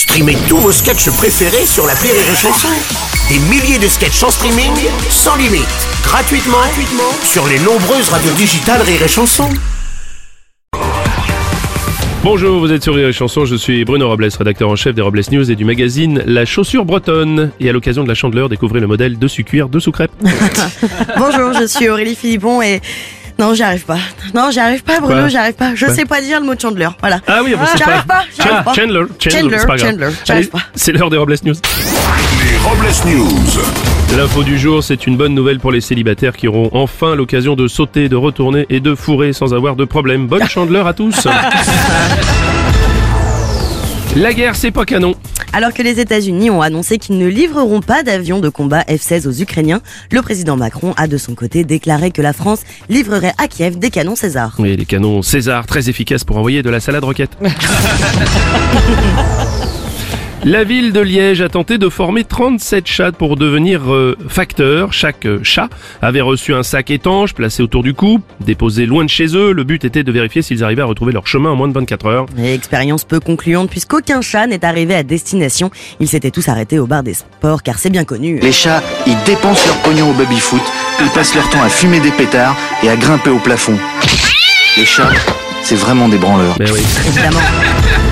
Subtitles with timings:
[0.00, 2.68] Streamez tous vos sketchs préférés sur la Rire et Chanson.
[3.28, 4.72] Des milliers de sketchs en streaming,
[5.10, 5.68] sans limite,
[6.02, 9.46] gratuitement, gratuitement sur les nombreuses radios digitales Rire et Chanson.
[12.24, 15.02] Bonjour, vous êtes sur Rire et Chanson, je suis Bruno Robles, rédacteur en chef des
[15.02, 17.50] Robles News et du magazine La Chaussure Bretonne.
[17.60, 20.12] Et à l'occasion de la chandeleur, découvrez le modèle dessus cuir, dessous crêpe.
[21.18, 22.80] Bonjour, je suis Aurélie Philippon et
[23.40, 23.96] non, j'y arrive pas.
[24.34, 25.74] Non, j'y arrive pas, Bruno, j'y arrive pas.
[25.74, 26.88] Je Quoi sais pas dire le mot Chandler.
[27.00, 27.20] Voilà.
[27.26, 28.74] Ah oui, bah, c'est J'y pas- arrive pas, j'y arrive pas.
[28.74, 30.26] Chandler, Chandler, Chandler, c'est.
[30.26, 30.48] Chandler,
[30.98, 31.54] l'heure des Robles News.
[31.54, 33.62] Les Robles News.
[34.16, 37.66] L'info du jour, c'est une bonne nouvelle pour les célibataires qui auront enfin l'occasion de
[37.68, 40.26] sauter, de retourner et de fourrer sans avoir de problème.
[40.26, 41.26] Bonne chandeleur à tous.
[44.16, 45.14] La guerre, c'est pas canon.
[45.52, 49.42] Alors que les États-Unis ont annoncé qu'ils ne livreront pas d'avions de combat F-16 aux
[49.42, 49.80] Ukrainiens,
[50.12, 53.90] le président Macron a de son côté déclaré que la France livrerait à Kiev des
[53.90, 54.54] canons César.
[54.58, 57.36] Oui, les canons César, très efficaces pour envoyer de la salade roquette.
[60.44, 64.90] La ville de Liège a tenté de former 37 chats pour devenir euh, facteurs.
[64.90, 65.68] Chaque euh, chat
[66.00, 69.52] avait reçu un sac étanche placé autour du cou, déposé loin de chez eux.
[69.52, 72.06] Le but était de vérifier s'ils arrivaient à retrouver leur chemin en moins de 24
[72.06, 72.26] heures.
[72.38, 75.70] Et expérience peu concluante puisqu'aucun chat n'est arrivé à destination.
[76.00, 78.40] Ils s'étaient tous arrêtés au bar des sports car c'est bien connu.
[78.40, 80.62] Les chats, ils dépensent leur pognon au baby-foot,
[81.00, 83.76] ils passent leur temps à fumer des pétards et à grimper au plafond.
[84.78, 85.10] Les chats,
[85.62, 86.56] c'est vraiment des branleurs.
[86.58, 87.40] Mais oui, Évidemment.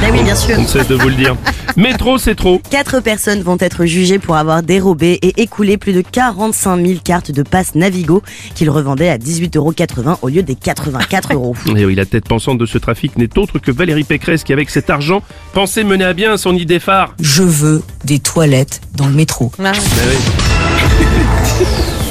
[0.00, 0.56] Mais oui, bien sûr.
[0.58, 1.36] on ne cesse de vous le dire.
[1.76, 2.60] Mais trop, c'est trop.
[2.70, 7.30] Quatre personnes vont être jugées pour avoir dérobé et écoulé plus de 45 000 cartes
[7.30, 8.22] de passe Navigo
[8.54, 11.56] qu'ils revendaient à 18,80 euros au lieu des 84 euros.
[11.76, 14.70] Et oui, la tête pensante de ce trafic n'est autre que Valérie Pécresse qui, avec
[14.70, 17.14] cet argent, pensait mener à bien son idée phare.
[17.20, 19.50] Je veux des toilettes dans le métro.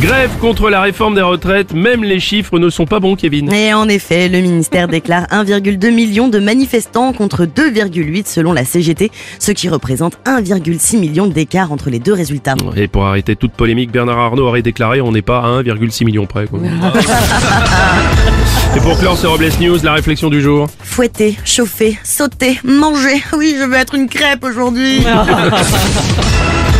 [0.00, 3.52] Grève contre la réforme des retraites, même les chiffres ne sont pas bons, Kevin.
[3.52, 9.10] Et en effet, le ministère déclare 1,2 million de manifestants contre 2,8 selon la CGT,
[9.40, 12.54] ce qui représente 1,6 million d'écart entre les deux résultats.
[12.76, 16.26] Et pour arrêter toute polémique, Bernard Arnault aurait déclaré on n'est pas à 1,6 million
[16.26, 16.46] près.
[16.46, 16.60] Quoi.
[18.76, 20.68] Et pour clore ce Robles News, la réflexion du jour.
[20.80, 23.20] Fouetter, chauffer, sauter, manger.
[23.36, 25.00] Oui, je veux être une crêpe aujourd'hui.